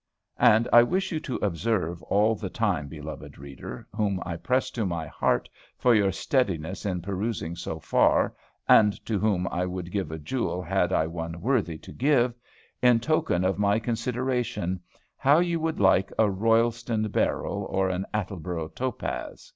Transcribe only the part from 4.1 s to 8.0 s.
I press to my heart for your steadiness in perusing so